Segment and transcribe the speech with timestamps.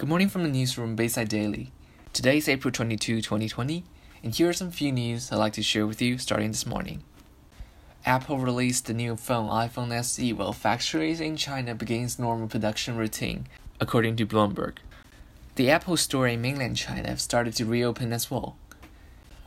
[0.00, 1.72] Good morning from the newsroom Bayside Daily.
[2.14, 3.84] Today is April 22, 2020,
[4.24, 7.02] and here are some few news I'd like to share with you starting this morning.
[8.06, 13.46] Apple released the new phone iPhone SE while factories in China begins normal production routine,
[13.78, 14.78] according to Bloomberg.
[15.56, 18.56] The Apple Store in mainland China have started to reopen as well.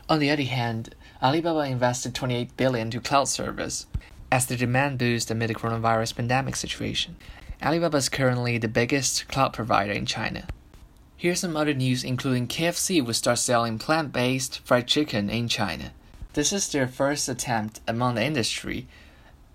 [0.07, 3.87] On the other hand, Alibaba invested 28 billion to cloud service
[4.31, 7.15] as the demand boost amid the coronavirus pandemic situation.
[7.63, 10.45] Alibaba is currently the biggest cloud provider in China.
[11.15, 15.93] Here's some other news including KFC will start selling plant-based fried chicken in China.
[16.33, 18.87] This is their first attempt among the industry,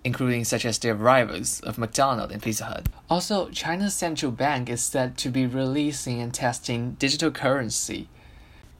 [0.04, 2.88] including such as their rivals of McDonald's and Pizza Hut.
[3.10, 8.08] Also, China's central bank is said to be releasing and testing digital currency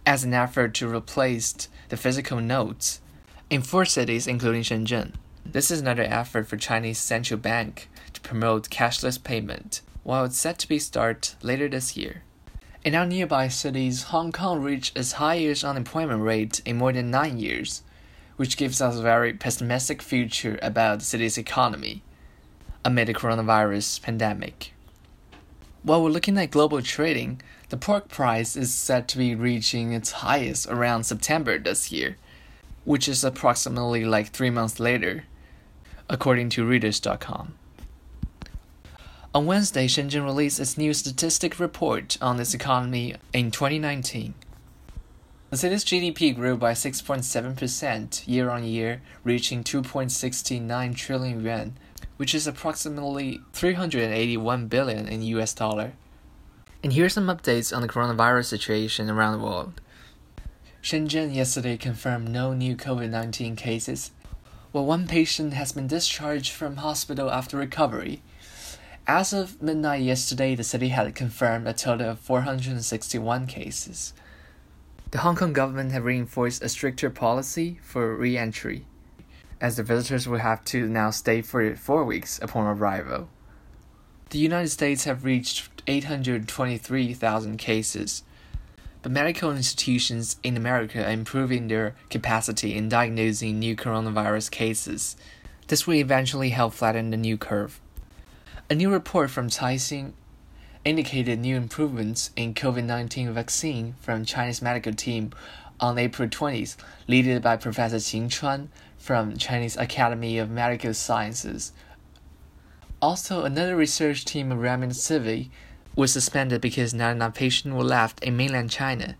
[0.06, 3.02] as an effort to replace the physical notes
[3.50, 5.12] in four cities including Shenzhen.
[5.50, 10.58] This is another effort for Chinese central bank to promote cashless payment, while it's set
[10.58, 12.22] to be start later this year.
[12.84, 17.38] In our nearby cities, Hong Kong reached its highest unemployment rate in more than nine
[17.38, 17.82] years,
[18.36, 22.02] which gives us a very pessimistic future about the city's economy
[22.84, 24.74] amid the coronavirus pandemic.
[25.82, 27.40] While we're looking at global trading,
[27.70, 32.18] the pork price is said to be reaching its highest around September this year,
[32.84, 35.24] which is approximately like three months later,
[36.08, 37.54] according to Reuters.com.
[39.34, 44.34] On Wednesday, Shenzhen released its new statistic report on its economy in 2019.
[45.50, 51.78] The city's GDP grew by 6.7% year on year, reaching 2.69 trillion yuan,
[52.16, 55.92] which is approximately 381 billion in US dollar.
[56.82, 59.80] And here are some updates on the coronavirus situation around the world.
[60.82, 64.10] Shenzhen yesterday confirmed no new COVID 19 cases,
[64.72, 68.22] while one patient has been discharged from hospital after recovery.
[69.06, 74.12] As of midnight yesterday, the city had confirmed a total of 461 cases.
[75.10, 78.84] The Hong Kong government have reinforced a stricter policy for re entry,
[79.58, 83.30] as the visitors will have to now stay for four weeks upon arrival.
[84.30, 88.22] The United States have reached 823,000 cases,
[89.02, 95.16] but medical institutions in America are improving their capacity in diagnosing new coronavirus cases.
[95.68, 97.80] This will eventually help flatten the new curve.
[98.70, 100.12] A new report from Caixin
[100.84, 105.32] indicated new improvements in COVID-19 vaccine from Chinese medical team
[105.80, 106.76] on April 20th,
[107.06, 111.72] led by Professor Qin Chuan from Chinese Academy of Medical Sciences.
[113.00, 115.50] Also, another research team of Remdesivir
[115.98, 119.16] was suspended because not enough patients were left in mainland China.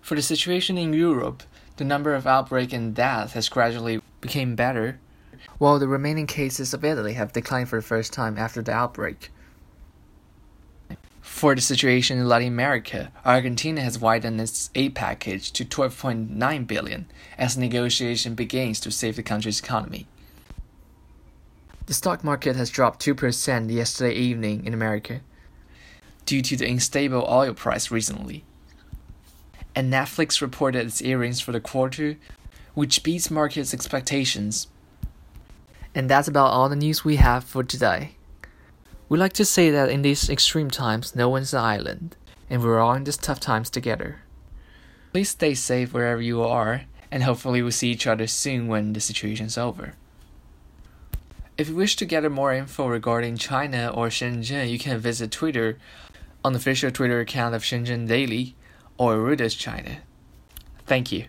[0.00, 1.42] For the situation in Europe,
[1.76, 5.00] the number of outbreak and death has gradually become better
[5.58, 9.32] while the remaining cases of Italy have declined for the first time after the outbreak.
[11.20, 17.06] For the situation in Latin America, Argentina has widened its aid package to 12.9 billion
[17.38, 20.06] as negotiation begins to save the country's economy.
[21.86, 25.22] The stock market has dropped 2% yesterday evening in America
[26.24, 28.44] due to the unstable oil price recently.
[29.74, 32.16] And Netflix reported its earnings for the quarter,
[32.74, 34.68] which beats market's expectations.
[35.94, 38.16] And that's about all the news we have for today.
[39.08, 42.16] We like to say that in these extreme times, no one's an island,
[42.48, 44.20] and we're all in these tough times together.
[45.12, 49.00] Please stay safe wherever you are, and hopefully we'll see each other soon when the
[49.00, 49.94] situation's over.
[51.58, 55.78] If you wish to gather more info regarding China or Shenzhen, you can visit Twitter
[56.44, 58.54] on the official Twitter account of Shenzhen Daily
[58.98, 59.98] or Reuters China.
[60.86, 61.26] Thank you.